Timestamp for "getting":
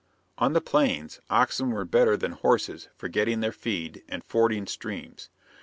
3.07-3.41